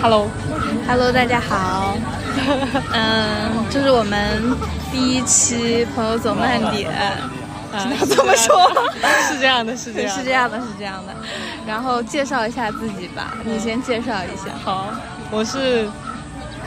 [0.00, 1.94] Hello，Hello，大家好。
[2.92, 4.56] 嗯，这是我们
[4.90, 6.90] 第一期朋友走慢点。
[7.72, 8.66] 啊，这么说？
[9.28, 11.14] 是这样的，是这样，是这样的，是这样的。
[11.66, 14.50] 然后介绍一下自己吧，你先介绍一下。
[14.64, 14.86] 好，
[15.30, 15.88] 我是。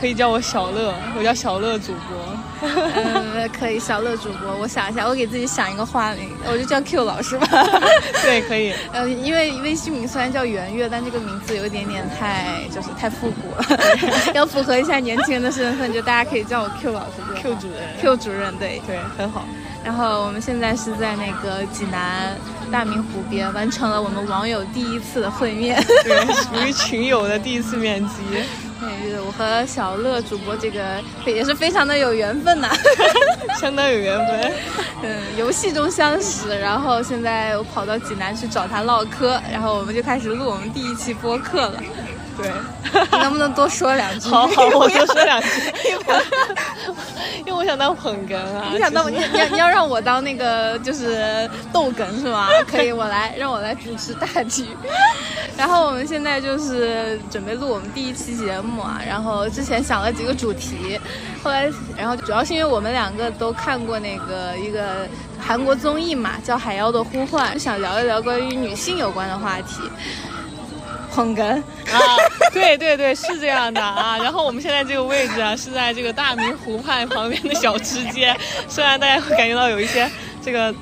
[0.00, 2.33] 可以叫我小乐，我叫小乐主播。
[2.66, 4.56] 嗯，可以，小乐主播。
[4.56, 7.46] 我想一下，我给自己想一个花名，我就叫 Q 老师吧。
[8.22, 8.72] 对，可以。
[8.92, 13.64] 呃，因为微信名虽然叫圆月，但这个名字有一点点太，就是太复古了，
[14.34, 17.12] 要符合一下年轻人的身份，就大家可以叫我 Q 老师。
[17.40, 19.44] Q 主任，Q 主任，对对，很好。
[19.84, 22.34] 然后我们现在是在那个济南
[22.72, 28.14] 大明湖边，完成了我们网友第一次的会面，对，属于群友的第一次面基。
[29.02, 32.68] 对，我和小乐主播这个也是非常的有缘分呐，
[33.60, 34.52] 相当有缘分。
[35.02, 41.82] 嗯，游戏中相识，然后现在我跑到济南去找他唠嗑，然后我们就开始录我们第一期播客了。
[42.36, 42.50] 对，
[43.12, 44.28] 你 能不能多说两句？
[44.28, 45.48] 好好， 我多说两句。
[47.40, 52.48] 因为我想当捧哏啊， 你想当你你你要让我当那个就是逗哏是吗？
[52.66, 54.66] 可以，我来让我来主持大局。
[55.56, 60.98] 然后我们现在就是准备录我们第一期节目啊，然后之前想了几个主题，
[61.42, 65.06] 后来然后主要是因为我们两个都看过那个一个
[65.38, 69.82] 韩国综艺嘛，叫《海妖的呼唤》，就想聊一聊关于女性有关的话题。
[71.14, 72.00] 捧哏啊，
[72.52, 74.18] 对对对，是这样的啊。
[74.18, 78.36] 然后我们现在这个位置啊，是在这个大明湖畔旁边的小吃街，
[78.68, 80.10] 虽然大家会感觉到有一些
[80.42, 80.74] 这个。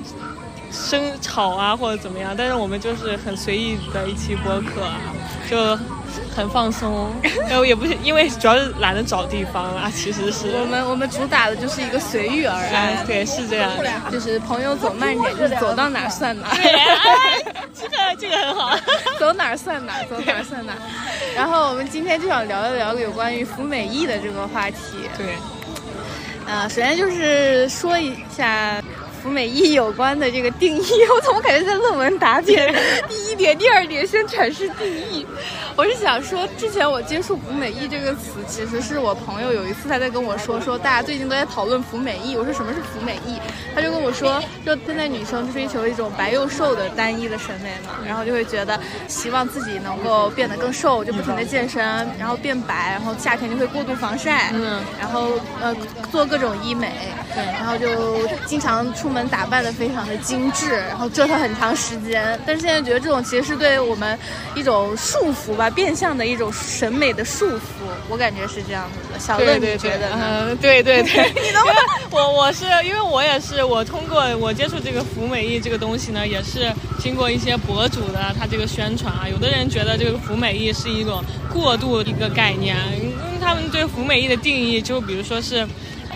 [0.75, 4.89] 声吵啊，或者怎么样，但是我们就是很随意的一期播客，
[5.47, 5.77] 就
[6.35, 7.11] 很放松。
[7.49, 13.05] 然后也不是因为主要是懒得找地方啊，其实是我们我们主打的就是一个随遇而安。
[13.05, 13.71] 对，是这样，
[14.11, 16.53] 就是朋友走慢点，就是走到哪算哪。
[16.55, 16.63] 对，
[17.73, 18.77] 这个这个很好，
[19.19, 20.73] 走哪算哪，走哪算哪。
[21.35, 24.77] 然后我们今天就想聊一聊有关于服美役的这个话题。
[25.17, 25.35] 对，
[26.45, 28.81] 呃，首先就是说一下。
[29.23, 30.83] 服美役有关的这个定义，
[31.15, 32.75] 我怎么感觉在论文答辩？
[33.07, 35.25] 第一点，第二点，先阐释定义。
[35.77, 42.35] 我是想说，之前我接触“服美役”这个词，其实是我朋友有一次他在跟我说，说大家最近都在讨论“服美役”。
[42.37, 43.39] 我说什么是“服美役”？
[43.73, 51.81] 他就跟我说，就现在女生追求一种白又瘦的单一的审美嘛，然后就会觉得希望自己能够变得更瘦，就不停的健身，
[52.19, 55.75] 然后变白，然后夏天就会过度防晒，嗯，然后呃
[56.11, 56.91] 做各种医美，
[57.33, 62.39] 对，然后就经常出门打扮的非常的精致，然后折腾很长时间。
[62.45, 64.17] 但是现在觉得这种其实是对我们
[64.55, 65.69] 一种束缚吧。
[65.69, 67.61] 变相的一种审美的束缚，
[68.09, 69.19] 我感觉是这样子的。
[69.19, 70.09] 小乐，你觉得？
[70.13, 71.31] 嗯，对对对。
[71.41, 71.77] 你能不能？
[72.09, 79.27] 我我是因为我也是我通过我接触这个服美役这个东西呢，也是经过一些博主的他这个宣传啊。
[79.29, 85.67] 有的人觉得这个服美役是一种过度的一个概念，因为他们对服美役的定义就比如说是。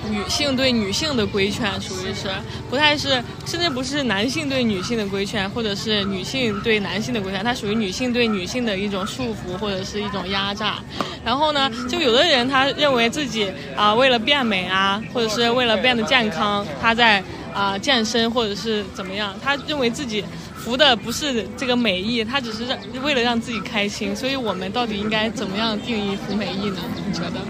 [0.09, 2.29] 女性对女性的规劝属于是
[2.69, 10.79] 不太是，甚至不是男性对女性的规劝，或者是女性对男性的规劝，它属于女性对女性的一种束缚或者是一种压榨。
[11.23, 20.23] 然后呢，就有的人他认为自己啊为了变美啊，或者是为了变得健康，他在啊健身或者是怎么样，他认为自己
[20.55, 24.15] 服的不是这个美意，他只是让为了让自己开心。
[24.15, 26.77] 所以我们到底应该怎么样定义服美意呢？
[27.05, 27.41] 你觉得？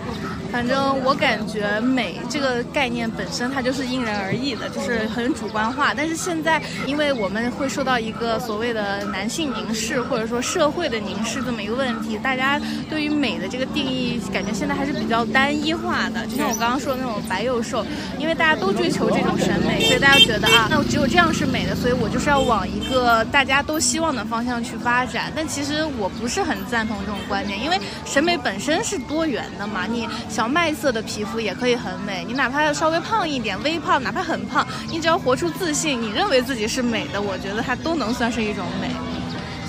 [0.51, 5.93] 反正我感觉美这个概念本身它就是因人而异的，就是很主观化。
[5.93, 12.59] 但是现在，因为我们会受到一个所谓的男性凝视，或者说社会的凝视这么一个问题，大家
[12.89, 16.25] 对于美的这个定义，感觉现在还是比较单一化的。
[16.27, 17.85] 就像我刚刚说的那种白又瘦，
[18.17, 25.31] 因为大家都追求这种审美，所以大家觉得啊，那我只有这样是美的，所以我就是要往一个大家都希望的方向去发展。
[25.35, 30.07] 但其实我不是很赞同这种观点，因为审美本身是多元的嘛，你。
[30.37, 38.91] 小麦色的皮肤也可以很美，你哪怕稍微胖一点，微胖，哪怕很胖，你只要活出自信，你认为自己是美的，我觉得它都能算是一种美。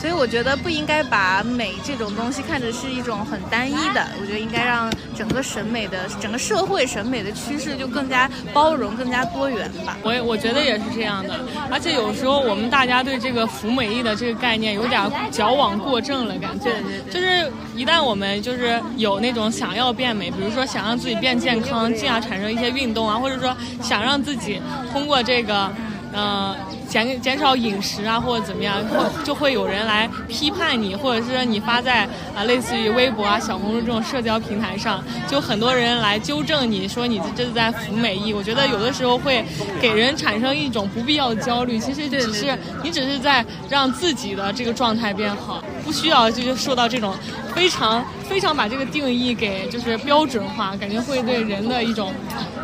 [0.01, 9.97] 所以我觉得不应该把美这种东西看成是一种很单一的，我觉得应该让整个审美的整个社会审美的趋势就更加包容、更加多元吧。
[10.03, 11.41] 我我觉得也是这样的，
[11.71, 16.71] 而且有时候我们大家对这个服美役的这个概念有点矫枉过正了，感觉。
[16.71, 17.13] 对对对。
[17.13, 24.63] 就是一旦我们就是有那种想要变美，比如说想让自己变健康，进而产生一些运动啊，或者说想让自己
[24.93, 25.71] 通过这个。
[26.11, 26.57] 嗯，
[26.89, 32.05] 减减少饮食啊，或者怎么样，会就会有人来批判你，或者是你发在
[32.35, 38.33] 啊类似于微博啊、小红书这种社交平台上，就很多人来纠正你说你这是在服美役。
[38.33, 39.45] 我觉得有的时候会
[39.81, 47.15] 给人产生一种不必要的焦虑，其实只是你只是在让自己的这个状态变好，不需要就是受到这种
[47.55, 52.13] 非常非常把这个定义给就是标准化，感觉会对人的一种。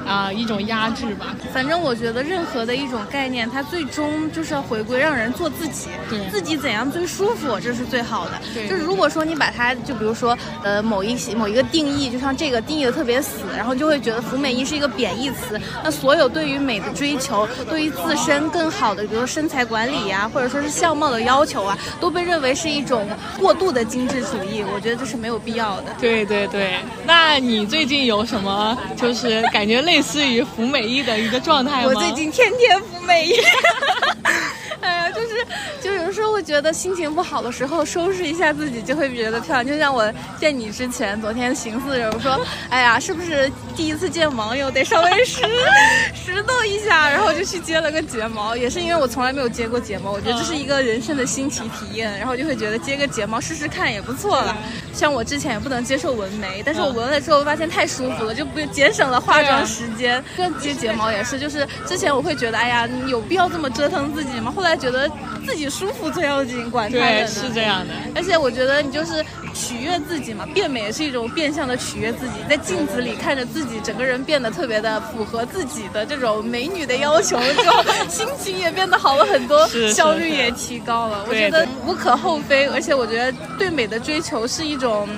[0.06, 1.34] 啊，一种压制吧。
[1.50, 8.32] 反正我觉得任何的一种概念，它最终就是要回归让人做自己，对自己怎样最舒服，这是最好的。
[8.52, 15.58] 对，就是如果说你把它，就比如说呃某一些某一个定义，就像这个定义的特别死，然后就会觉得服美役是一个贬义词。
[15.82, 23.08] 那所有对于美的追求，对于自身更好的，比如说身材管理呀，或者说是相貌的要求啊，都被认为是一种
[23.40, 24.62] 过度的精致主义。
[24.74, 25.94] 我觉得这是没有必要的。
[26.00, 26.76] 对对对，
[27.06, 30.00] 那你最近有什么就是感觉类？
[30.00, 31.92] 似于服美役的一个状态吗？
[31.92, 33.34] 我最近天天服美役。
[35.82, 39.66] 就有时候会觉得心情不好的时候，收拾一下自己就会觉得漂亮。
[39.66, 45.42] 就像我见你之前，昨天寻思着，我说，哎呀，是不是第一次见网友得稍微拾
[46.14, 48.54] 拾掇一下，然后就去接了个睫毛。
[48.54, 54.56] 也是因为我从来没有接过睫毛，我觉得这是一个人生的新奇体验，然后就会觉得接个睫毛试试看也不错了。
[54.92, 60.22] 像我之前也不能接受纹眉，但是我纹了之后发现太舒服了，就不节省了化妆时间。
[60.36, 64.52] 跟接睫毛也是，就是之前我会觉得，哎呀，有必要这么折腾自己吗？
[64.54, 64.74] 后来。
[64.84, 65.08] 觉得
[65.44, 67.26] 自己舒服最要紧，管他的。
[67.26, 67.92] 是这样的。
[68.14, 69.24] 而且我觉得你就是
[69.54, 81.24] 取悦自己嘛，变美也是一种变相的取悦自己，在镜子里看着自己整个人变得特别的符合自己的这种美女的要求，之后心情也变得好了很多， 效率也提高了。
[81.28, 85.08] 我觉得无可厚非，而且我觉得对美的追求是一种。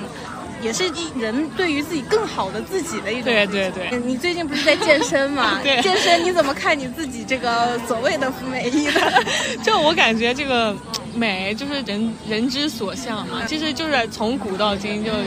[0.61, 0.83] 也是
[1.17, 3.25] 人对于自己更好的自己的一种。
[3.25, 3.99] 对对对。
[3.99, 5.59] 你最近不是在健身吗？
[5.63, 5.81] 对。
[5.81, 9.01] 健身你怎么看你自己这个所谓的服美意呢？
[9.63, 10.75] 就我感觉这个
[11.15, 15.19] 美就是人人之所向嘛，其实就是从古到今就有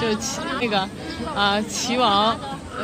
[0.00, 0.88] 就齐那个
[1.34, 2.36] 啊齐王。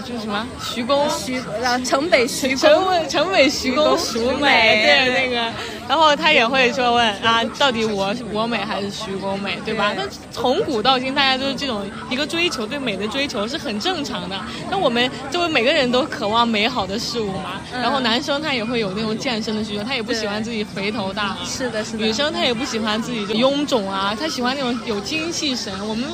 [0.07, 4.85] 就是什么徐公徐呃城北徐城北城北徐公孰美？
[4.85, 5.53] 对那个，
[5.89, 9.93] 然后他也会说问啊，到底我我美还是徐公美，对吧？
[9.97, 14.39] 那从古到今，大家都是这种一个追求，对美的追求是很正常的。
[14.71, 17.61] 那我们作为每个人都渴望美好的事物嘛。
[17.73, 21.37] 然后男生他也会有那种健身的需求，他也不喜欢自己肥头大耳。
[21.45, 22.05] 是的，是的。
[22.05, 25.73] 女生她也不喜欢自己臃肿啊，她喜欢那种有精气神。
[25.89, 26.09] 我们。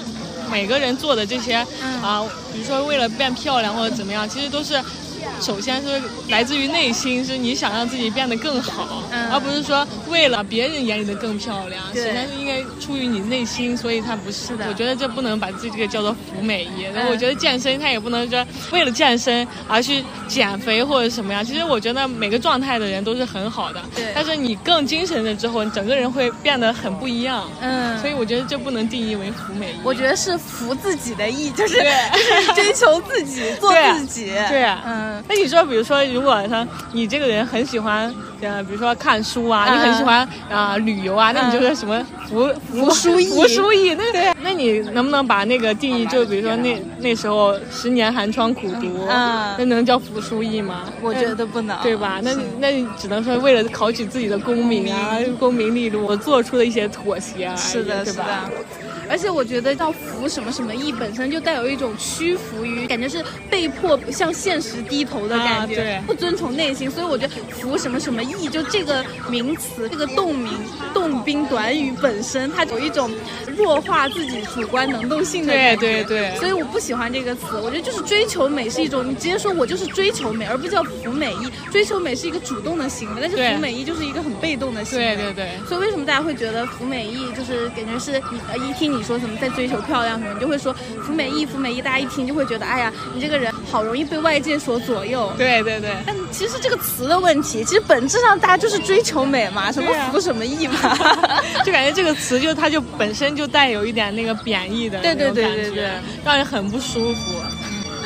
[0.50, 1.55] 每个人做的这些
[2.02, 4.82] 啊，比如说为了变漂亮或者怎么样，其实都是。
[5.41, 11.85] 首先是来自于内心，是你想让自己变得更好，而不是说为了别人眼里的更漂亮。
[11.88, 14.67] 首先是应该出于你内心，所以它不是的。
[14.69, 16.87] 我觉得这不能把自己这个叫做服美役。
[17.11, 21.44] 我觉得健身它也不能说为了健身而去减肥或者什么样。
[21.44, 23.82] 其实我觉得每个状态的人都是很好的。
[23.94, 24.06] 对。
[24.15, 27.49] 但是你更精神了之后，你整个人会变得很不一样。
[27.61, 27.99] 嗯。
[28.00, 29.77] 所以我觉得这不能定义为服美役。
[29.82, 34.27] 我觉得是服自己的意，就是 就是追求自己，做自己。
[34.49, 34.65] 对。
[34.87, 35.14] 嗯。
[35.29, 43.27] 那你说，比如说，如果说你这个人很喜欢，呃，比如说看书啊，你很喜欢啊旅游啊，那你就是什么服服书役？
[43.29, 43.95] 服书役？
[43.95, 50.85] 那对那你能不能把那个定义，就比如说那那时候十年寒窗苦读，那能叫服书役吗？
[51.01, 52.21] 我觉得不能，对吧？
[52.23, 58.51] 那那你只能说为了考取自己的功名啊，功名利禄，我做出的一些妥协啊，是的，是吧？
[59.09, 66.91] 而且我觉得到服什么什么役本身就带有一种屈服于，感觉是被迫向现实低头的感觉，不遵从内心。
[66.91, 70.53] 所以我觉得服什么什么役，就这个名词，这个动名
[70.93, 73.11] 动宾短语本身，它有一种
[73.56, 75.81] 弱化自己主观能动性的感觉。
[75.81, 76.39] 对对对。
[76.39, 77.61] 所以我不喜欢这个词。
[77.63, 81.51] 我觉得就是追求美是一种，你直接说我就是追求美，而不叫服美役。
[81.70, 85.17] 追求美是一个主动的行为，但是服美役就是一个很被动的行为。
[85.17, 85.51] 对对对。
[85.69, 88.94] 所以为什么大家会觉得服美役就是感觉是你呃一听。
[88.94, 90.72] 你说什么在追求漂亮什么，你就会说
[91.03, 95.32] 服美役，服美役，大家一听就会觉得，哎呀，你这个人好容易被外界所左右。
[95.36, 95.91] 对对对。
[96.06, 100.74] 但其实这个词的问题，其实本质上大家就是追求美嘛，什么服什么役嘛，
[101.65, 105.91] 就感觉这个词就它就本身就带有一点那个贬义的对对对对对，
[106.24, 107.20] 让人很不舒服。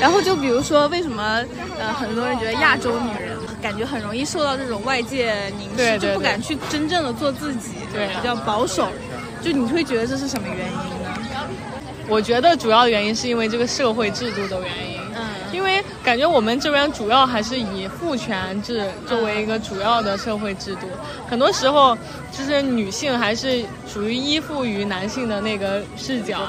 [0.00, 1.42] 然后就比如说，为什么
[1.78, 8.88] 呃很多人觉得亚洲女人感觉很容易受到这种外界凝视，就不敢去真正的做自己，对，比较保守。
[9.40, 11.10] 就你会觉得这是什么原因呢？
[12.08, 14.97] 我觉得主要原因是因为这个社会制度的原因。
[15.50, 15.54] 嗯。
[15.54, 20.86] 因为感觉我们这边主要还是以父权制作为一个主要的社会制度，
[21.28, 21.96] 很多时候
[22.30, 26.40] 就是女性还是属于依附于男性的那个视角，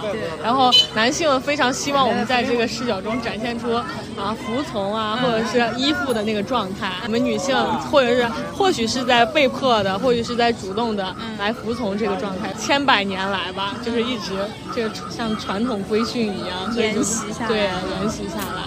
[0.43, 7.55] 然后男性非常希望我们在这个视角中展现出啊服从啊或者是依附的那个状态，我们女性
[7.91, 14.31] 或者是或许是在被迫的，或许是在主动的来服从这个状态，千百年来吧，就是一直
[14.73, 18.63] 这个像传统规训一样，所以就沿袭下来对沿袭下来。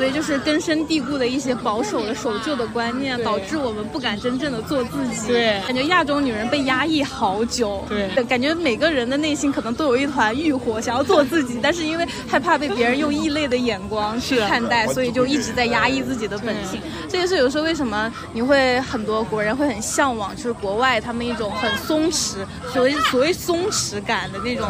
[0.00, 5.28] 所以就是根深蒂固的一些保守的守旧的观念，导致我们不敢真正的做自己。
[5.28, 7.84] 对感觉亚洲女人被压抑好久。
[7.86, 16.80] 对感觉每个人的内心可能都有一团欲火，想要做自己，但是因为害怕被别人用异类的眼光去看待，所以就一直在压抑自己的本性。
[17.06, 22.36] 这也是有时候为什么你会很多国人会很向往，就是国外他们一种很松弛，
[22.72, 24.66] 所谓所谓松弛感的那种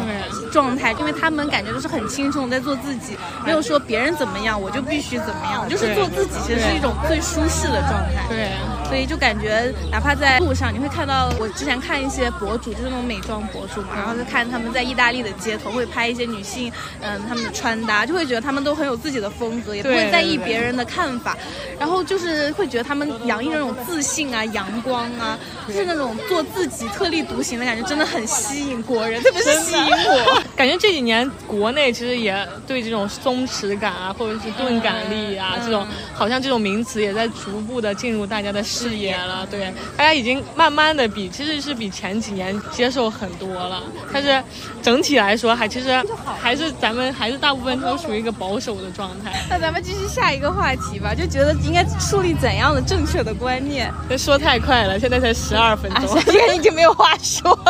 [0.51, 8.25] 状态，因为他们感觉都是很轻松地在做自己，没有说别人怎么样我就必须怎么样，就是做自己，其实是一种最舒适的状态。
[8.29, 8.51] 对，
[8.91, 16.69] 所以就感觉，哪怕在路上，你会看到我之前看一些博主，就是那种美妆博主嘛，然后就看他们在意大利的街头会拍一些女性，
[16.99, 21.37] 嗯，她们的穿搭，就会觉得她们都很有自己的风格，也不会在意别人的看法，
[21.79, 30.43] 然后就是会觉得她们洋溢那种自信啊、阳光啊，就是那种做自己、特立独行的感觉，真的很吸引国人， 特别是吸引我。
[30.53, 39.45] 感觉这几年国内其实也对这种松弛感啊，或者是钝感力啊，嗯这种好像这种名词也在逐步的进入大家的视野了。
[39.45, 44.43] 对，大家已经慢慢的比其实是比前几年接受很多了，但是
[44.81, 46.03] 整体来说还其实
[46.41, 49.31] 还是咱们还是大部分都属于一个保守的状态。
[49.49, 53.91] 那咱们继续下一个话题吧，就觉得应该树立怎样的正确的观念。
[54.09, 57.57] 这说太快了，现在才十二分啊，钟，现在已经没有话说。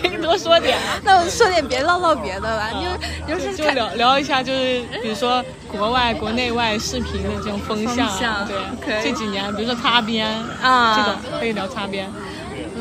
[0.00, 0.76] 可以多说点。
[1.04, 10.28] 那我说点别唠唠别的吧，因为就是就聊聊一下，就是比如说国外、国内外视频的这种风向，风向对，可以这几年，比如说擦边
[10.62, 12.08] 啊这种可以聊擦边。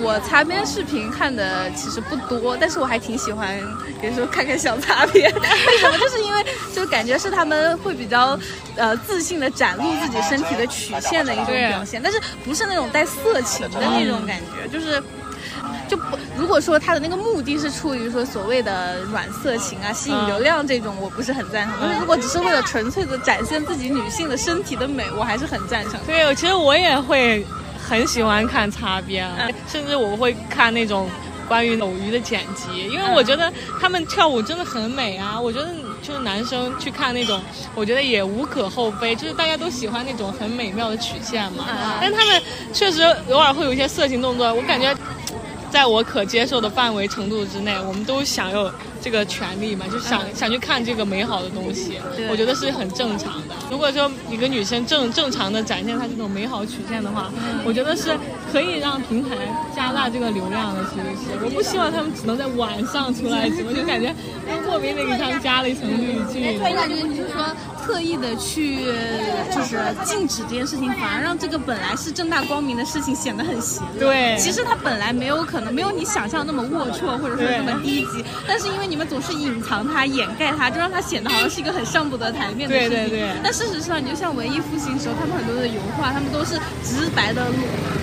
[0.03, 3.59] 我擦边视频看的其实不多，但是我还挺喜欢，
[3.99, 5.31] 比如说看看小擦边。
[5.35, 5.97] 为什么？
[5.97, 8.39] 就是因为就感觉是他们会比较
[8.75, 15.01] 呃自信的展露自己身体的曲线的一种表现，但是不是那种带色情的那种感觉，就是。
[15.91, 21.75] 就不，如果说他的那个目的是出于说所谓的软色情啊、吸引流量这种，我不是很赞成。
[21.81, 25.99] 但是如果只是为了纯粹的展现自己女性的身体的美，我还是很赞成。
[26.07, 27.45] 对，其实我也会
[27.85, 31.09] 很喜欢看擦边，嗯甚至我会看那种
[31.45, 35.37] 关于偶遇的剪辑，因为我觉得他们跳舞真的很美啊。
[35.37, 35.67] 我觉得
[36.01, 37.41] 就是男生去看那种，
[37.75, 41.65] 我觉得也无可厚非，就是大家都喜欢那种很美妙的曲线嘛。
[41.67, 44.95] 嗯但他们确实偶尔会有一些色情动作，我感觉。
[45.71, 48.69] 在我可接受的范围程度之内，我们都享有
[49.01, 53.55] 这个权利嘛，就想、想去看这个美好的东西，我觉得是很正常的。
[53.69, 57.31] 如果说一个女生正正常的展现她这种美好曲线的话，
[57.65, 58.17] 我觉得是
[58.51, 59.35] 可以让平台
[59.75, 60.83] 加大这个流量的。
[60.91, 64.13] 其实是，我不希望他们只能在晚上出来直播，就感觉
[64.65, 66.59] 莫名的给他们加了一层滤镜。
[66.61, 68.85] 我感觉你是说特意的去
[69.51, 73.99] 就是禁止这件事情，反而让这个本来是正大光明的事情显得很邪恶。
[73.99, 82.89] 对其实它本来没有可能没有你想象那么龌龊，或者说对那么低级，但是因为你们总是隐藏它、掩盖它，就让它显得好像是一个很上不得台面的事情。
[82.89, 87.55] 对对对但事实上，你就像文艺复兴时候，他们很多的油画，他们都是直白的裸，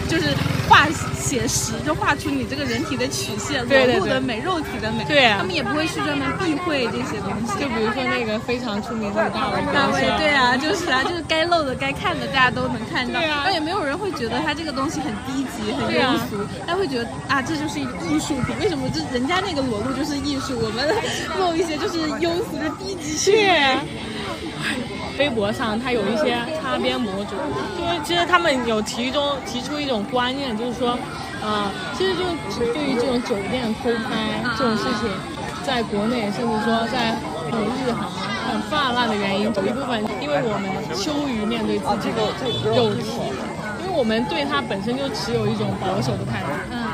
[0.09, 0.33] 就是
[0.69, 5.05] 画写实，就画出你这个人体的曲线、对对对裸露的美、肉体的美。
[5.05, 7.59] 对啊他们也不会去专门避讳这些东西。
[7.59, 13.19] 就比如说那个非常出名的大卫大卫，对啊，就是啊，就是该露的、该看的，大家都能看到。
[13.19, 18.55] 对啊而且没有人会觉得他这个东西很低级、很庸俗，他会觉得啊，这就是一个艺术品。
[18.61, 20.87] 为什么这人家那个裸露就是艺术，我们
[21.39, 23.79] 露一些就是庸俗的低级趣味？
[25.19, 27.35] 微博上，他有一些擦边博主，
[27.77, 30.97] 就是其实他们有提中提出一种观念，就是说，
[31.43, 32.25] 呃，其实就
[32.73, 35.11] 对于这种酒店偷拍这种事情，
[35.67, 37.17] 在国内甚至说在
[37.51, 38.09] 很日韩
[38.49, 43.11] 很泛滥的原因，有一部分因为我们羞于面对自己的肉体。
[43.81, 46.49] 因为我们对它本身就持有一种保守的态度，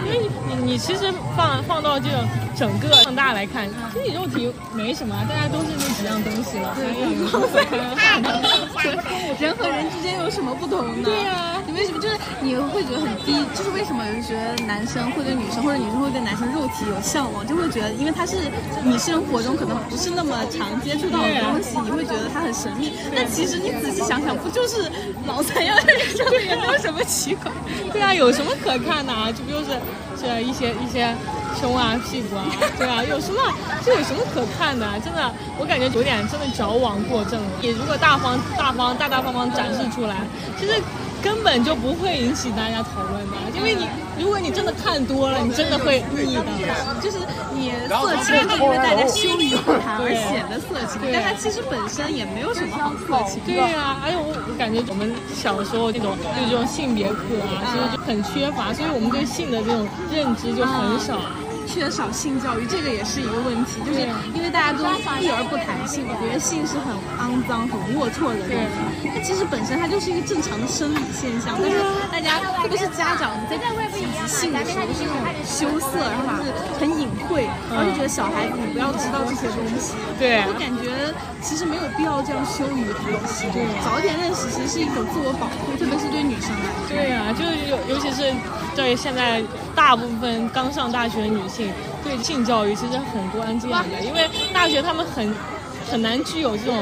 [0.04, 2.20] 因为你你其实放放到这种
[2.56, 8.48] 整个放大来看，其实你肉体没什么啊，大家都是那几样东西了，三样东西。
[9.40, 11.04] 人和人之间有什么不同呢？
[11.04, 13.44] 对呀你为什么就是你会觉得很低？
[13.54, 18.36] 就是为什么有觉得男生会对女生，或者女生会对男生肉体有向往，就会觉得，因为他是
[18.82, 22.92] 你生活中可能不是那么常接触到的东西，你会觉得它很神秘。
[23.14, 24.90] 但其实你仔细想想，不就是
[25.26, 27.50] 脑残样的人生，也没有什么奇怪。
[27.92, 29.28] 对啊，有什么可看的啊？
[29.30, 29.78] 这不就是
[30.16, 31.14] 是一些一些
[31.60, 32.46] 胸啊、屁股啊，
[32.78, 33.40] 对啊，有什么
[33.84, 34.86] 这有什么可看的？
[35.00, 37.46] 真的，我感觉有点真的矫枉过正了。
[37.60, 40.16] 你如果大方大方、大大方方展示出来，
[40.58, 40.74] 其实。
[41.24, 43.88] 根本就不会引起大家讨论的，因为你
[44.20, 46.44] 如果你真的看多了，你真的会腻的。
[47.00, 47.16] 就是
[47.54, 53.46] 你色情是因为大家羞于谈而显得色情，但它其实本身也没有什么好色情的。
[53.46, 61.18] 对呀，而且我我感觉我们小时候这种对这种性别课啊，其实就很缺乏，所以我们对性的这种认知就很少。
[61.66, 64.00] 缺少性教育，这个也是一个问题，就是
[64.34, 64.84] 因为大家都
[65.18, 69.08] 避而不谈性，觉得性是很肮脏、很龌龊的东西。
[69.08, 71.78] 它其实本身它就是一个正常的生理现象，但是
[72.10, 73.56] 大家特别是家长在
[73.90, 79.94] 提及性的时候是那种羞涩，然后就是很隐晦，然后就觉得小孩子你不要知道这些东西。
[80.18, 83.50] 对，我感觉其实没有必要这样羞于谈性，
[83.84, 86.94] 早点认识其实是一种自我保护，特别是对女生来说。
[86.94, 88.32] 对啊，就是尤尤其是
[88.74, 89.42] 对现在
[89.74, 91.53] 大部分刚上大学的女性。
[91.54, 95.32] 性对性教育其实很关键的，因为大学他们很
[95.94, 96.74] 很难具有这种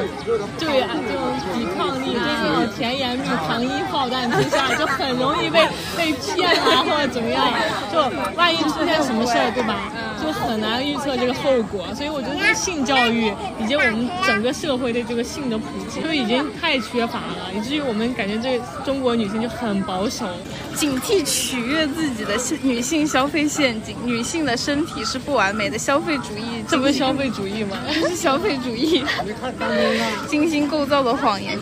[0.59, 7.47] 对啊这种抵抗力，对这种甜言蜜糖衣炮弹之下，就很容易被被骗啊或者怎么样，
[7.93, 7.99] 就
[8.39, 9.93] 万一出现什么事儿，对吧？
[10.23, 20.25] 就很难预测这个后果，所以我觉得这个性教育以及我们整个社会对这个性的普及就已经太缺乏了，以至于我们感觉这中国女性就很保守，
[20.75, 23.95] 警惕取悦自己的女性消费陷阱。
[24.05, 27.77] 女性的身体是不完美的，消费主义这不是消费主义吗？
[27.93, 29.02] 这 是消费主义，
[30.29, 31.59] 精心构造的谎言。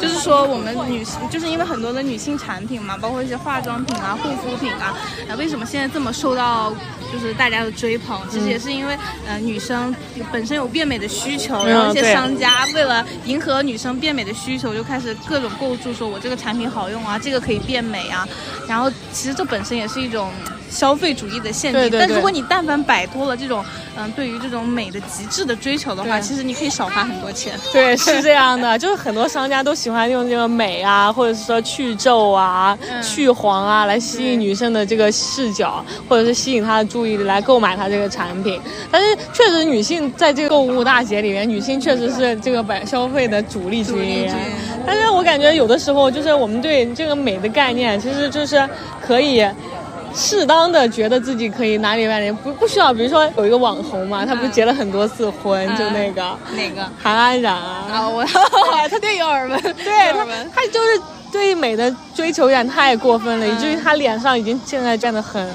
[0.00, 4.94] 就是说我们女性，就是因为很多的女性产品嘛，包括一些化妆品啊、护肤品啊，
[5.26, 6.72] 那为什么现在这么受到
[7.12, 7.94] 就是大家的追？
[7.96, 9.94] 捧，其实也是因为，呃，女生
[10.32, 18.26] 本身有变美的需求，然后一些商家为了迎合女生变美的需求，就开始各种构筑，说我这个产品好用啊，这个可以变美啊，
[18.68, 20.30] 然后其实这本身也是一种。
[20.70, 23.64] 消费主义的陷阱，但如果你但凡摆脱了这种，
[23.96, 27.52] 嗯，对于这种美的极致的追求的话，其实你可以少花很多钱。
[27.72, 38.60] 对，是这样的，就是很多商家都喜欢用这个美啊，或者是说去皱啊、去黄啊，来吸引女生的这个视角，或者是吸引她的注意力来购买她这个产品。
[38.90, 44.28] 但是确实，女性在这个购物大节里面，女性确实是这个买消费的主力军。
[44.86, 48.68] 但是我感觉有的时候，就是我们对这个美的概念，其实就是
[49.00, 49.46] 可以。
[50.14, 56.22] 适当的觉得自己可以哪里哪里不不需要，比如说有一个网红嘛，他不是结了很多次婚，就那个。
[56.54, 56.88] 哪个？
[57.02, 58.24] 韩安然啊，我
[58.90, 61.00] 他对有耳闻， 对他他就是
[61.32, 65.48] 对美的追求有点太过分了，以至于他脸上已经现在变得很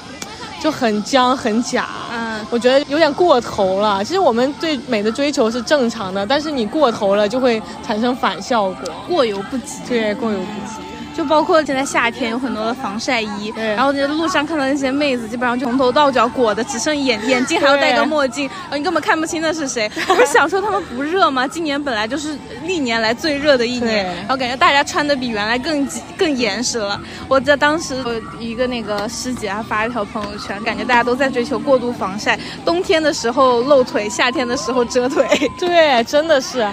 [0.60, 4.04] 就很僵很假，嗯，我觉得有点过头了。
[4.04, 8.76] 其实我们对美的追求是正常的，但是你过头了就会产生反效果，
[9.08, 10.89] 过犹不及，对，过犹不及。
[11.14, 19.90] 就包括现在夏天有很多的防晒衣，然后在路上看到那些妹子，基本上就从头到脚裹的，只剩眼眼镜还要戴个墨镜，然后你根本看不清那是谁。
[20.08, 21.46] 我是想说他们不热吗？
[21.46, 27.00] 今年本来就是历年来最热的一年，然后感觉大家穿的比原来更更严实了。
[27.28, 35.26] 我在当时我一个那个师姐还发一条朋友圈，感觉大家都在追求过度防晒，冬天的时候露腿，夏天的时候遮腿。
[35.58, 36.66] 对，真的是。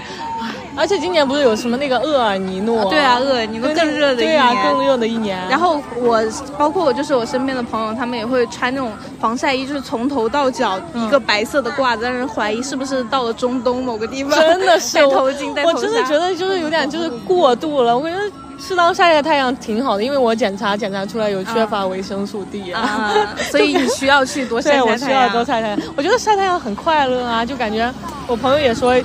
[0.78, 2.86] 而且今年不是有什么那个厄尔尼诺？
[2.90, 4.28] 对啊，厄尔尼诺更热的一年。
[4.28, 5.40] 对啊，更热的一年。
[5.50, 6.22] 然后我，
[6.58, 14.40] 包括我，就是我身边的朋友，他们也会穿那种防晒衣，就是从头到脚一个白色的褂子，让人怀疑是不是到了中东某个地方。
[14.40, 17.98] 真的是戴头巾， 戴头我真的觉得就是有点就是过度了。
[17.98, 18.22] 我觉得
[18.60, 23.14] 适当晒晒太阳挺好的，因为我检查检查出来有缺乏维生素 D 啊，
[23.50, 24.88] 所以你需要去多晒 晒太阳。
[24.88, 25.80] 我需要多晒太阳。
[25.96, 27.92] 我觉得晒太阳很快乐啊，就感觉
[28.28, 28.96] 我朋友也说。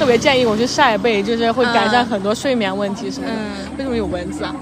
[0.00, 3.34] 特别建议我去晒背，就是会改善很多睡眠问题什么的。
[3.76, 4.56] 为什么有蚊子啊？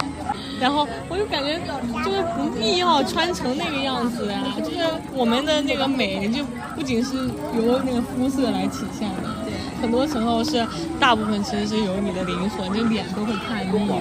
[0.60, 1.56] 然后我就感觉
[2.04, 4.78] 就是不必要穿成那个样子呀，就是
[5.14, 6.42] 我们的那个美就
[6.74, 7.14] 不仅是
[7.56, 9.47] 由那个肤色来体现的。
[9.80, 10.66] 很多时候是，
[10.98, 13.94] 大部分其实是有你的灵魂，就脸都会叛逆的，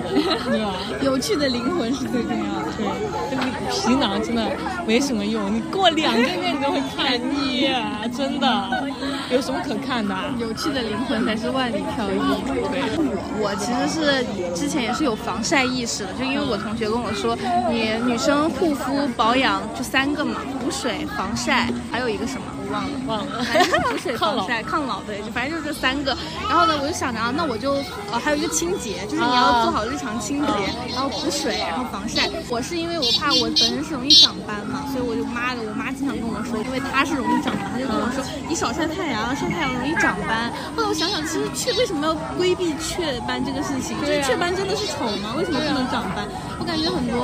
[0.50, 0.74] 对吧？
[1.02, 2.72] 有趣的灵魂是最重要的。
[2.78, 2.86] 对，
[3.30, 4.52] 这个皮囊真的
[4.86, 7.70] 没什么用，你过两个月你都会看腻，
[8.16, 8.88] 真的。
[9.30, 10.16] 有什么可看的？
[10.40, 12.18] 有趣的灵魂才是万里挑一。
[12.72, 12.82] 对，
[13.40, 17.38] 我其实是之前也是有防晒意识的，就因为我同学跟我说，
[17.70, 22.44] 你女生护肤保养就三个嘛，补水、防晒，还有一个什么？
[22.70, 26.12] 忘了忘了，反正补水、 防晒、抗老对，就反正就是这三个。
[26.50, 27.76] 然后呢，我就想着啊，那我就
[28.12, 30.52] 呃还有一个清洁，就是你要做好日常清洁，
[30.92, 32.28] 然后补水，然后防晒。
[32.50, 40.52] 我是因为我怕我本身是容易长斑嘛，所以我就妈的，我妈经常跟我说，因为她是容易长斑，她就跟我说你少晒太阳，晒太阳容易长斑。
[40.76, 43.96] 后来我想想，其实雀为什么要规避雀斑这个事情？
[44.04, 45.32] 就是雀斑真的是丑吗？
[45.40, 46.28] 为什么不能长斑？
[46.60, 47.24] 我感觉很多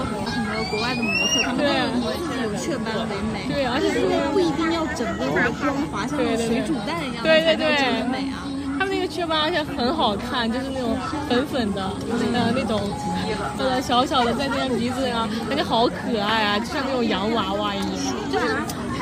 [0.54, 1.74] 很多国外的模特，他们都对。
[2.14, 8.46] 以自己有雀斑为美，对而且就是不一定要整个特别光滑，像水煮蛋一样对对对才叫真的对美啊。
[8.78, 10.96] 他们那个雀斑而且很好看，就是那种
[11.28, 11.82] 粉粉的，
[12.34, 12.82] 呃那种，
[13.58, 17.88] 呃小小的在那个鼻子上，感觉好可爱啊，就像那种洋娃娃一样。
[18.32, 18.46] 就是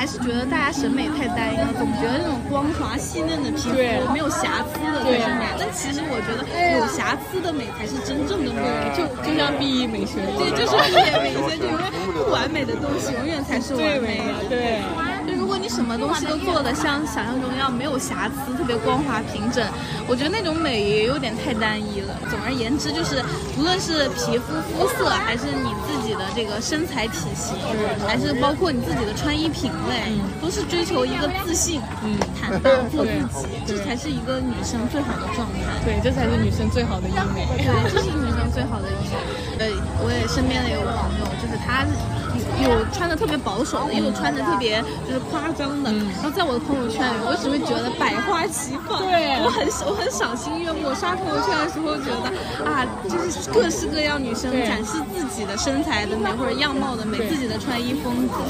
[0.02, 8.66] 还是觉得大家审美太单一了，总觉得那种光滑细嫩的皮肤没有瑕疵的才对是美，但其实我觉得有瑕疵的美才是真正的美。
[8.98, 11.86] 就就像 B 一美学对，就是一点美学，就因为
[12.18, 14.82] 不完美的东西永远才是完美的，对。
[15.28, 19.64] 就如果你什么东西都做的像想象中一样没有瑕疵，特别光滑平整，
[20.08, 22.18] 我觉得那种美也有点太单一了。
[22.28, 23.22] 总而言之，就是
[23.56, 25.70] 无论是皮肤肤色，还是你
[26.22, 27.56] 的这个身材体型，
[28.08, 29.98] 还是包括你自己的穿衣品味，
[30.42, 35.66] 都是追求一个自信、嗯坦荡做自己，这才是一个女生最好的状态。
[35.86, 37.46] 对，这才是女生最好的医美。
[37.58, 39.18] 对，这是女生最好的医美。
[39.60, 39.68] 呃，
[40.04, 41.86] 我也身边的有朋友，就是他
[42.64, 45.92] 有有穿的特别保守的，也有穿的特别就是夸张的。
[45.92, 49.00] 然后在我的朋友圈里，我只会觉得百花齐放。
[49.00, 50.90] 对我很我很赏心悦目。
[50.90, 52.34] 我刷朋友圈的时候觉得
[52.66, 58.42] 啊，就是各式各样女生展示自己的身材的美或者样貌的美，自己的穿衣风格，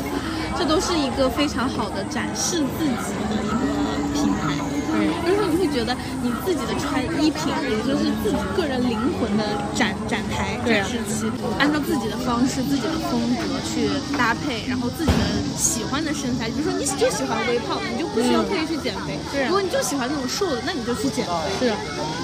[0.57, 3.67] 这都是一个非常好的展示自己的一个
[4.13, 4.55] 平台。
[4.91, 10.85] 对有时候你会觉得你自己的穿衣品，也就是自己个人灵魂的展展台、对啊。
[10.85, 11.25] 展示期，
[11.57, 15.25] 按照自己的方式、自己的风格去搭配，然后自己的
[15.57, 19.17] 喜欢的身材，比如说你就喜欢微胖，你就不需要刻意去减肥；
[19.47, 21.73] 如果你就喜欢那种瘦的，那你就去减肥；是，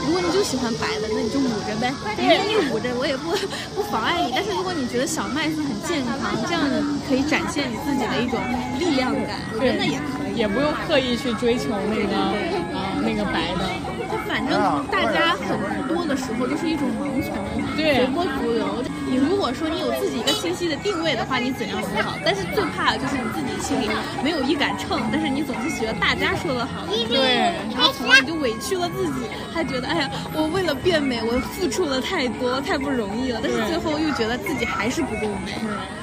[0.05, 1.89] 如果你就喜欢白的，那你就捂着呗。
[2.21, 3.33] 因为你捂着，我也不
[3.73, 4.31] 不妨碍你。
[4.35, 6.61] 但是如果你觉得小麦是很健康，这样
[7.09, 8.37] 可以展现你自己的一种
[8.77, 10.37] 力量感，我觉得那也可以。
[10.37, 12.76] 也不用刻意去追求那个啊、
[13.07, 13.63] 那个白的。
[14.11, 14.51] 就反正
[14.91, 17.33] 大家很多的时候就是一种盲从，
[17.75, 18.83] 对随波逐流。
[19.09, 22.15] 你如果说你有自己一个清晰的定位的话，你怎样都好。
[22.23, 23.89] 但是最怕的就是你自己心里
[24.23, 33.39] 没有一杆秤，但是你总是觉得大家说的好，对然后从而你就委屈了自己，还觉得哎呀，我为了变美，我付出了太多，太不容易了。
[33.41, 35.53] 但是最后又觉得自己还是不够美。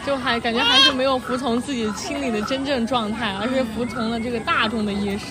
[0.07, 5.25] 就还感觉还是没有服从自己心里的真正状态，而是服从了这个大众的意识。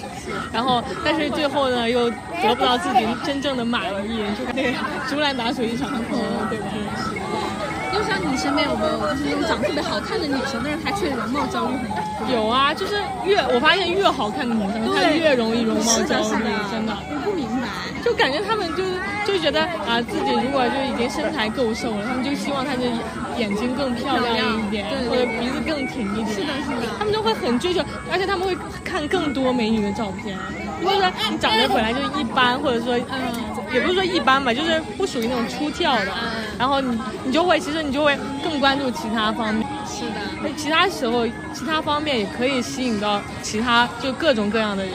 [0.51, 4.73] 然后，但是最后呢，又得不到自己真正的满意，就对，
[5.07, 6.17] 竹篮打水一场空，
[6.49, 6.65] 对吧？
[8.33, 12.33] 你身边有没有就是那种长得特别好看的女生，但是她却容貌焦虑很严重？
[12.33, 16.97] 有啊，就是越我发现越好看的女生，她越容易容貌，焦虑，，真的。
[17.13, 17.69] 我不明白。
[18.03, 18.83] 就感觉她们就
[19.23, 22.81] 就觉得啊，自己如果就已经身材够瘦了，她们就希望她的
[23.37, 26.33] 眼睛更漂亮一点，或者鼻子更挺一点。
[26.33, 30.35] 是的是的她们就会很追求，而且她们会看更多美女的照片。
[30.81, 33.15] 就是说你长得本来就一般，或者说嗯，
[33.73, 36.07] 也不是说一般吧，就是不属于那种出跳的，
[36.59, 39.67] 然后你你就会其实你就会更关注其他方面。
[39.85, 40.15] 是的。
[40.41, 44.93] 那其他时候，其他方面也可以吸引到其他就各种各样的人，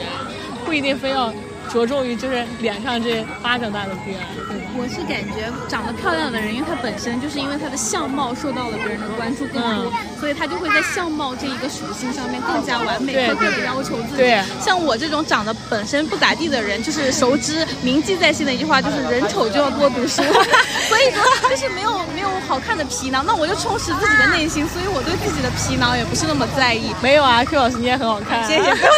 [0.65, 1.33] 不一定非要
[1.71, 4.57] 着重于就是脸上这巴掌大的边，对？
[4.77, 14.17] 我是感觉长得漂亮的人，因为她本身就是因为她的相貌受到了别人的关注更多，所以她就会在相貌这一个属性上面更加完美，对更加对对要求自己。
[14.17, 20.23] 对像我这种长得本身不咋地的人，就是熟知铭记在心的一句话，就是人丑就要多读书。
[20.87, 26.95] 所以说，就是没有没有好看的皮囊，那我就充实自己的内心，所以我对自己的皮囊也不是那么在意。
[27.01, 28.91] 没有啊，Q 老师你也很好看、啊，谢谢，不用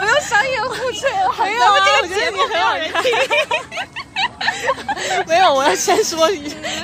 [0.00, 3.12] 不用商业互吹了， 没有啊咱们这个我觉得你节目很好听。
[5.26, 6.28] 没有，我要先说，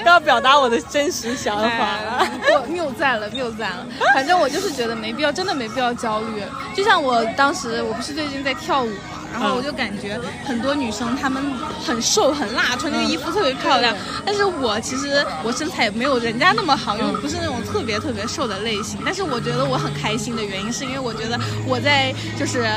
[0.05, 2.01] 要表达我的真实想法。
[2.01, 3.87] 了我谬赞了，谬赞了。
[4.15, 6.43] 反正我就是觉得没必要，真的没必要焦虑。
[6.75, 8.95] 就像我当时，我不是最近在跳舞嘛，
[9.33, 11.43] 然后我就感觉很多女生她们
[11.85, 13.95] 很瘦很辣，穿那个衣服特别漂亮。
[14.25, 19.01] 但是我其实我身材也没有人家那么好，因为不是那种特别特别瘦的类型。
[19.05, 22.69] 但是我觉得我很开心的原因，是因为我觉得我在就是。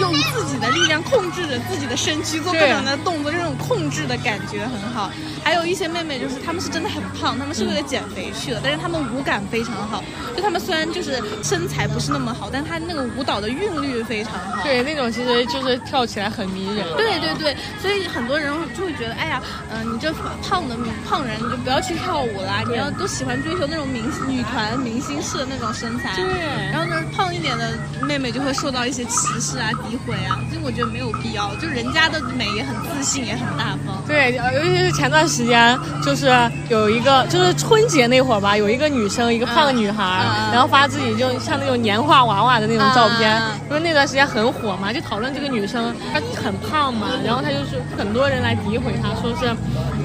[0.00, 5.10] 用自己的力量控制着自己的身躯做各种的动作，这种控制的感觉很好。
[5.44, 10.02] 还有一些妹妹就是她们是真的很胖，她们是为了减肥去的，但是她们舞感非常好。
[10.36, 14.62] 就她们虽然就是身材不是那么好，但她那个舞蹈的韵律非常好。
[14.62, 16.84] 对，那种其实就是跳起来很迷人。
[16.96, 20.76] 对对对，所以很多人就会觉得，哎呀，嗯、你这胖的
[21.08, 26.14] 胖人，你就不要去跳舞啦，你要都喜欢追求那种明女团明星式的那种身材。
[26.16, 26.24] 对
[26.70, 34.00] 然后呢，胖一点的妹妹就会受到一些歧视啊、诋毁啊，就我觉得没有必要，就人家的美也很自信，也很大方。
[34.06, 36.30] 对，尤其是前段时间，就是
[36.68, 49.46] 有一个，就是春节那会儿吧，有一个女生，一个胖女孩，然后发自己就像那种年画娃娃的那种照片，因为那段时间很火嘛，就讨论这个女生她很胖嘛， 然后她就是很多人来诋毁她，说是，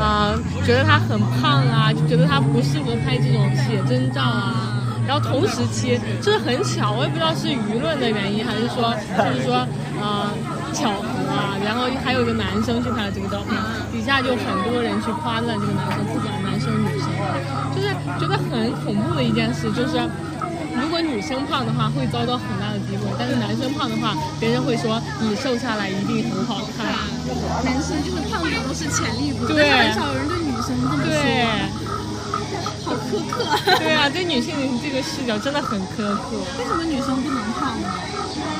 [0.01, 0.33] 啊，
[0.65, 4.74] 觉得她很胖啊，就觉得她不适合拍这种写真照啊。
[5.07, 9.65] 然后同时期就是很巧，我也不知道是舆论的原因，还是说就是说，
[10.01, 10.29] 呃，
[10.73, 11.53] 巧合啊。
[11.63, 13.53] 然后还有一个男生去拍了这个照片，
[13.91, 17.09] 底下就很多人去夸赞这个男生，不管男生女生，
[17.73, 17.89] 就是
[18.19, 19.97] 觉得很恐怖的一件事，就是
[20.73, 26.85] 如果女生胖的话会遭到很大的诋毁，但是男生胖的话，别人会说你瘦下来一定很好看。
[27.63, 31.05] 男生就是胖子都是潜力股，对，很少有人对女生这么说。
[31.05, 31.84] 对。
[32.85, 33.43] 好苛刻，
[33.79, 36.37] 对啊，对女性的这个视角真的很苛刻。
[36.59, 37.89] 为什么女生不能胖呢？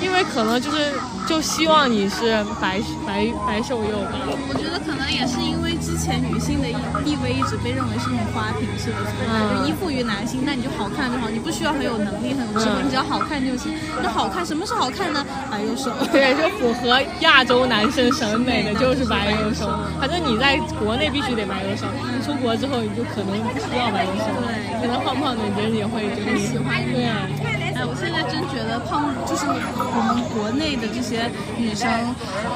[0.02, 0.94] 因为可能就是
[1.28, 4.12] 就希望你是白白白瘦幼吧。
[4.50, 6.68] 我觉得可能也是因为之前女性的
[7.04, 13.74] 地位一直被认为是那种花瓶式的存在，就依附于男性，那你就好看就好，你不需要很有能力、很有智慧，你只要好看就行。
[14.02, 15.26] 那好看，什么是好看呢？
[15.52, 15.92] 白又瘦。
[16.12, 19.70] 对，就符合亚洲男生审美的就是白又瘦。
[20.00, 24.26] 反正你在国内必须得白又瘦，你出国之后你就可能不需要白又瘦。
[24.42, 26.84] 对，可能胖胖的别人也会觉得喜欢。
[26.86, 27.06] 对。
[27.76, 31.90] 哎，我现在真觉得胖就是我们国内的这些女生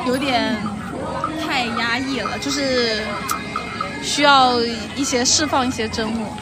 [0.08, 0.56] 有点
[1.50, 3.04] 太压抑了，就是
[4.04, 4.62] 需要
[4.96, 6.38] 一些释放一些真我。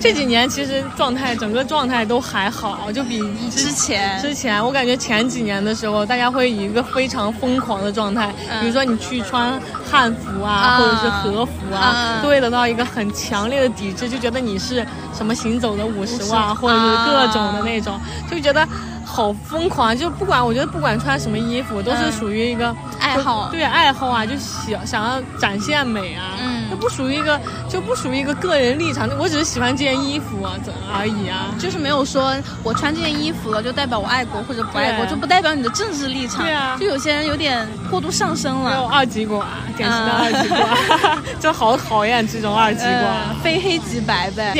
[0.00, 3.18] 这几年其实状态整个状态都还好，就比
[3.50, 18.66] 之前之前我感觉前几年的时候，大家会以一个非常疯狂的状态，比如说你去穿汉服啊，或者是和服啊，都会得到一个很强烈的抵制，就觉得你是什么行走的五十万，或者是各种的那种，就觉得。
[19.12, 30.54] 好疯狂，就不管我觉得不管穿什么衣服，都是属于一个爱好，对爱好啊，就想想要展现美啊，嗯，就不属于一个就不属于一个个人立场，我只是喜欢这件衣服啊，
[30.98, 39.46] 而已啊，就是没有说我穿这件衣服了就代表我爱国或者不爱国，就不代表你的政治立场，对啊，就有些人有点过度上升了，有二极管，
[39.76, 43.04] 典型的二极管， 就好讨厌这种二极管，
[43.44, 44.52] 非黑即白呗。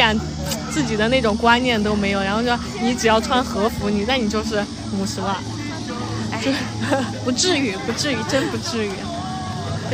[0.73, 4.65] 自己的那种观念都没有，然后说你只要穿和服，你那你就是
[4.99, 5.37] 五十万，
[6.33, 6.41] 哎，
[7.25, 8.91] 不至于，不至于，真不至于。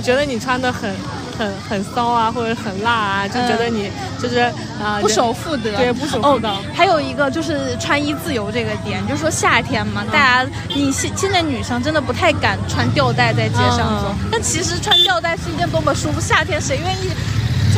[0.00, 0.94] 觉得你穿的很
[1.36, 3.90] 很很骚啊，或者很辣啊，就觉得你
[4.22, 4.38] 就是
[4.80, 6.62] 啊不守妇德，对，不守妇道。
[6.72, 17.10] 还有一个就是穿衣自由这个点，就是说夏天嘛，大家你现现在女生真的不太敢穿吊带在街上走，但其实穿吊带是一件多么舒服，夏天谁愿意？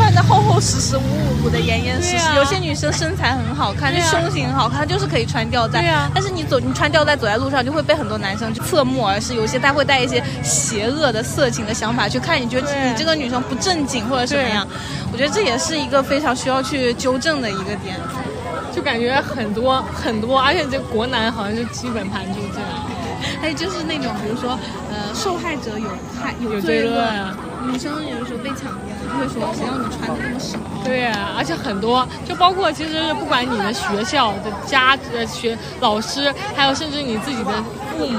[0.00, 5.82] 穿的厚厚实实、鼓鼓鼓的、严严实实，有些女生身材很好看，那胸型很好看，就是可以穿吊带。
[5.82, 6.10] 对啊。
[6.14, 9.34] 但是你走，你穿吊带走在路上，就会被很多男生就侧目而视。
[9.34, 14.66] 有些他会带一些邪恶的、色情的想法去看，你觉得你这个女生不正经或者什么样？
[15.12, 17.96] 我觉得这也是一个非常需要去纠正的一个点。
[18.72, 22.68] 就感觉很多很多，而且这国男好像就基本盘就这样。
[23.42, 24.58] 还有就是那种，比如说，
[24.90, 25.88] 呃，受害者有
[26.22, 27.04] 害有罪论，
[27.66, 28.90] 女生有的时候被强奸。
[29.10, 30.56] 会说谁让你穿的那么少？
[30.84, 37.52] 对，而且很多，就包括其实不管你的学校的家呃学老师，还有甚至你自己的
[37.90, 38.18] 父母，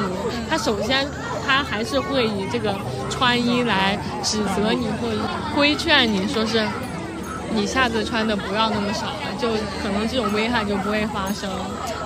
[0.49, 1.07] 他首先
[1.47, 2.75] 他还是会以这个
[3.09, 5.17] 穿衣来指责你或者
[5.55, 6.61] 规劝你，说是。
[7.53, 9.49] 你下次穿的不要那么少了，就
[9.81, 11.49] 可能这种危害就不会发生。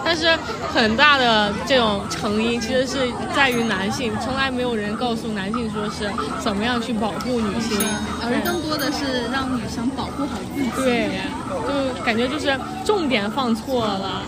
[0.04, 0.38] 但是
[0.72, 6.08] 很大的这种成因其实是在于男性，从来没有人告诉男性说是
[6.40, 7.78] 怎么样去保护女性，
[8.22, 10.70] 而更多的是让女生保护好自己。
[10.76, 11.10] 对，
[11.50, 12.56] 就感觉就是
[12.86, 14.22] 重点放错了，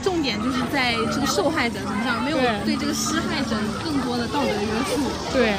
[0.00, 5.02] 重点就是在这个受害者身上，没有对这个施害者有更多的道德约束。
[5.32, 5.54] 对，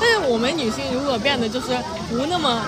[0.00, 1.68] 但是我们女性如果变得就是
[2.10, 2.60] 不那么。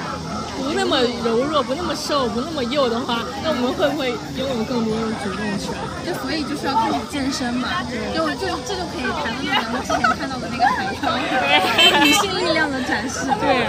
[0.65, 5.71] 不那么柔弱，不那么瘦，不那么幼的话，那我们会不会拥有更多的主动权？
[6.07, 7.69] 就所以就是要开始健身嘛，
[8.15, 11.13] 就就这就可以谈论到咱们之前看到的那个海涛，
[12.05, 13.27] 女性力量的展示。
[13.41, 13.67] 对，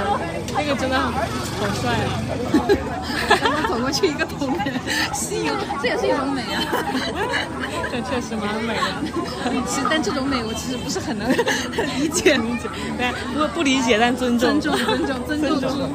[0.56, 1.12] 那个真的好
[1.82, 2.08] 帅啊！
[3.76, 4.74] 走过去一个头脸，
[5.14, 6.64] 吸引，这也是一种美啊。
[7.92, 9.04] 这确实蛮美的。
[9.68, 11.30] 其实，但这种美我其实不是很能
[12.00, 12.70] 理解，理解。
[12.98, 14.74] 对，不不理解，但尊重，尊
[15.06, 15.92] 重，尊重，尊重。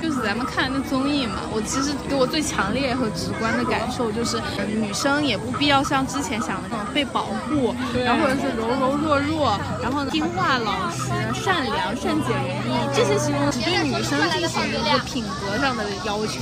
[0.00, 16.40] 就是咱们看那综艺嘛，我其实给我最强烈和直观的感受就是，女生也不必要像之前想的那种被保护，然后或者是柔柔弱弱，然后听话老实、善良、善解人意这些形容只对女生进行一个品格上的要求。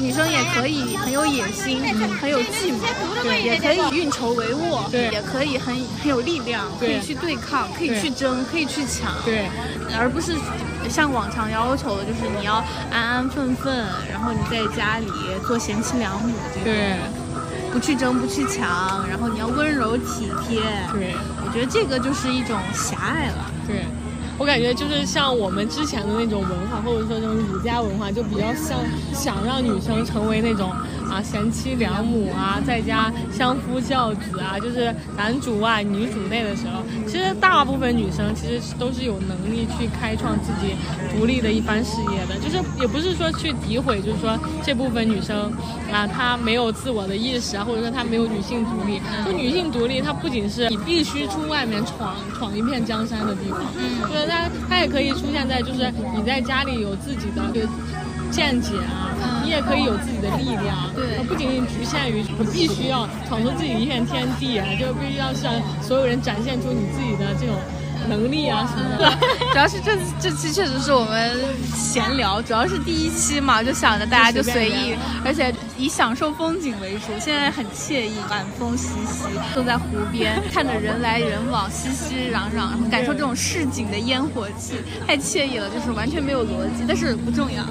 [0.00, 1.82] 女生也可以很有野心，
[2.20, 2.78] 很有计谋，
[3.22, 9.48] 对，也可以运筹帷幄，对，也可以很很有力量，可以去对抗，可以去争，可以去抢，对，
[9.98, 10.36] 而不是
[10.88, 15.06] 像往常要求的，就是你要安安分分，然后你在家里
[15.46, 16.96] 做贤妻良母这种，对，
[17.72, 20.60] 不去争，不去抢，然后你要温柔体贴，
[20.92, 23.84] 对，我觉得这个就是一种狭隘了，对。
[24.38, 28.78] 我感觉就是像我们之前的那种文化，或者说这种儒家文化，就比较像
[29.12, 30.70] 想让女生成为那种
[31.10, 40.76] 啊贤妻良母啊，在家相夫教子啊，就是男主外女主内的时候，其实大部分女生其实都是有能力去开创自己
[41.12, 42.38] 独立的一番事业的。
[42.38, 45.52] 就是也不是说去诋毁，就是说这部分女生
[45.92, 49.00] 啊，她没有自我的意识啊，或者说她没有女性独立。
[49.26, 54.27] 就女性独立，她不仅是你必须出外面闯闯一片江山的地方，嗯。
[54.28, 57.66] 它它也可以出现在，就是你在家里有自己的个
[58.30, 67.56] 见解啊，你也可以有自己的力量，对，不仅仅局限于必须要闯出自己一片天地啊，就必须要向所有人展现出你自己的这种。
[68.08, 69.18] 能力啊什么的，
[69.52, 71.36] 主要是这这期确实是我们
[71.74, 77.06] 闲聊，主要是第一期嘛，就想着大家就随意，而且以享受风景为主。
[77.20, 84.74] 现在很惬意，晚风习习，坐在湖边，看着人来人往，熙熙攘攘，然后感受这种市井的烟火气，
[85.06, 85.70] 太惬意了。
[85.70, 87.62] 就是完全没有逻辑，但是不重要，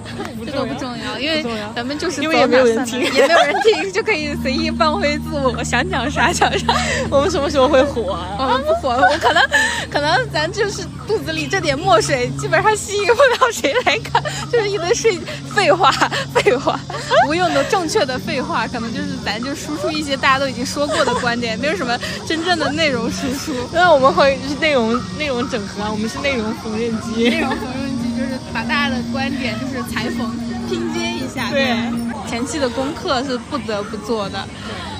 [0.45, 1.43] 这个不重要，因为
[1.75, 6.65] 咱们就是因为也没有人听，也没有人听，就可以随意放飞自我，想讲啥讲啥。
[7.11, 8.17] 我们什么时候会火？
[8.39, 9.43] 我们不火，我可能
[9.91, 10.07] 可能。
[10.31, 15.19] 咱就是肚子里这点墨水，基本上吸引不了谁来看，就是一堆废
[15.53, 15.91] 废话，
[16.33, 16.79] 废话，
[17.27, 23.53] 无用的正确的废话，可能就是咱就输出一些大家都已经说过的观点，没有什么真正的内容输出。
[23.71, 27.29] 那我们会就是内容内容整合，我们是内容缝纫机。
[27.29, 30.31] 内容缝纫机就是把大家的观点就是裁缝
[30.67, 31.49] 拼接一下。
[31.49, 31.75] 对，
[32.29, 34.47] 前期的功课是不得不做的。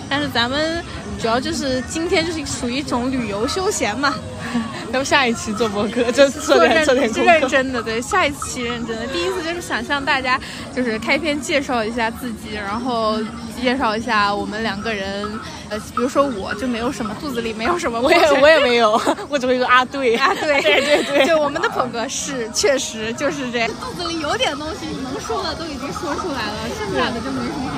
[0.10, 0.84] 但是咱们
[1.20, 4.14] 主要就是今天就是属于一种旅游休闲嘛。
[4.90, 9.06] 那么下一期做博客就做点做点认真的，对，下一期认真的。
[9.08, 10.40] 第一次就是想向大家
[10.74, 13.18] 就是开篇介绍一下自己，然后
[13.62, 15.30] 介绍一下我们两个人。
[15.70, 18.94] 呃，比如说我就没有什么肚子里没有什么，我也我也没有，
[19.28, 27.77] 我只会说啊对啊对 对对对，就我们的捧哥是确实就是这样，肚子里有点东西能说的都已经说出来了，剩下的就没什么。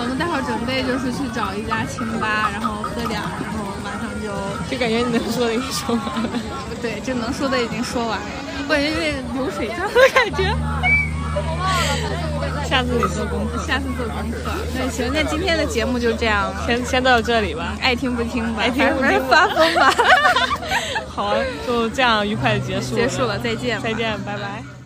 [0.00, 4.32] 我们待会儿准备就是去找一家清吧，然后喝点，然后马上就
[4.70, 6.30] 就感觉你能说的已经说完了，
[6.68, 8.24] 不对，就能说的已经说完了，
[8.68, 10.50] 我感觉有点流水账的感觉。
[12.66, 14.36] 下次你做功课，下次做功课。
[14.78, 17.76] 那行，那今天的节目就这样，先先到这里吧。
[17.80, 19.92] 爱听不听吧，爱听不听发疯吧。
[21.08, 21.34] 好，
[21.66, 24.79] 就这样愉快的结束，结束了，再见，再见，拜拜。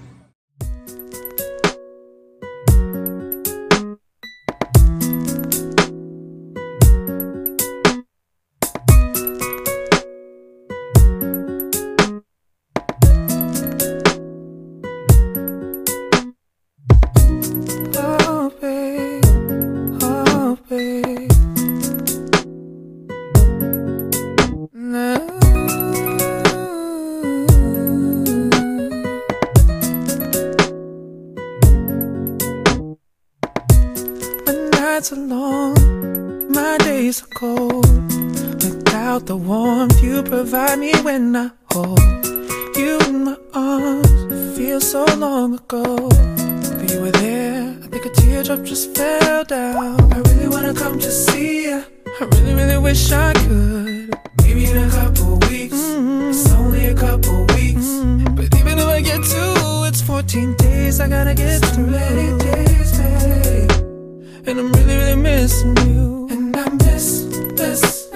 [60.35, 63.71] 18 days, I gotta get so through many days, babe.
[64.49, 66.27] And I'm really, really missing you.
[66.29, 68.09] And I miss this.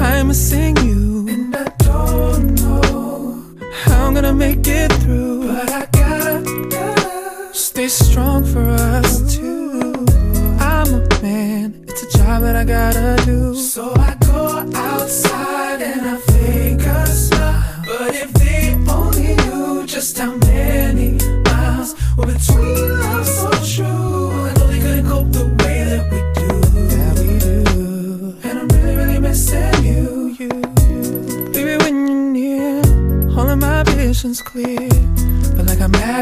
[0.00, 1.28] I'm missing you.
[1.28, 3.44] And I don't know
[3.84, 5.48] how I'm gonna make it through.
[5.48, 10.06] But I gotta, gotta stay strong for us two.
[10.58, 13.54] I'm a man, it's a job that I gotta do.
[13.56, 14.19] So I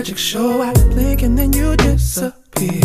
[0.08, 0.62] magic show.
[0.62, 2.80] I blink and then you disappear.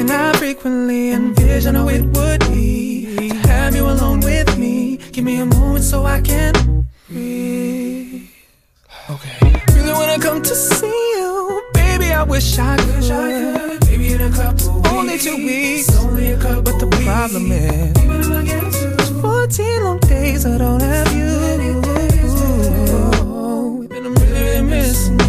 [0.00, 4.96] And I frequently envision how it would be to have you alone with me.
[5.12, 8.28] Give me a moment so I can breathe.
[9.10, 9.62] Okay.
[9.74, 10.86] Really wanna come to see
[11.18, 12.10] you, baby.
[12.12, 12.96] I wish I could.
[12.96, 13.86] Wish I could.
[13.90, 14.92] Maybe in a couple weeks.
[14.92, 15.88] Only two weeks.
[15.88, 17.04] It's only a couple But the weeks.
[17.04, 21.26] problem is, 14 long days I don't have you.
[23.20, 25.25] Oh, and I'm really, really missing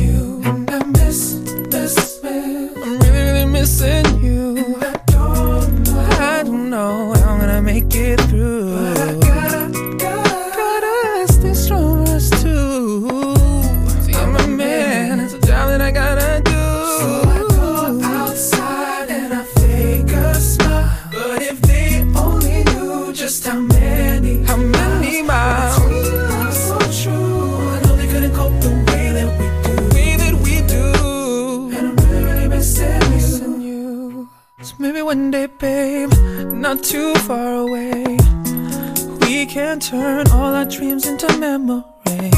[41.57, 42.33] into memories.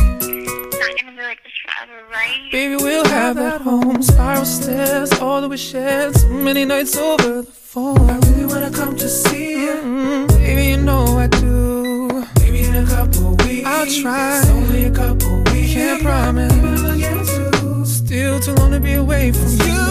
[0.79, 2.51] not gonna be like this forever, right?
[2.51, 4.01] Baby, we'll have that home.
[4.01, 6.15] Spiral stairs, all that we shared.
[6.15, 8.09] So many nights over the phone.
[8.09, 9.73] I really wanna come to see you.
[9.73, 12.25] mm Baby, you know I do.
[12.39, 13.67] Maybe in a couple weeks.
[13.67, 14.39] I'll try.
[14.39, 15.73] It's only a couple weeks.
[15.73, 16.53] Can't promise.
[16.53, 17.85] But I'll get to.
[17.85, 19.81] Still too long to be away from you.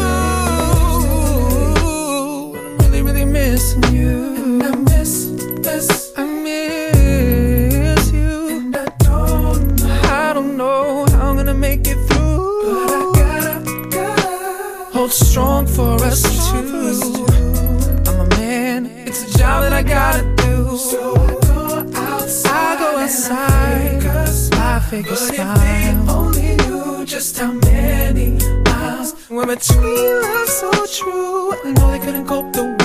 [2.56, 4.37] And I'm really, really missing you.
[24.88, 26.10] I fake a smile.
[26.10, 31.52] only knew just how many miles were between us so true.
[31.62, 32.77] I know they couldn't cope the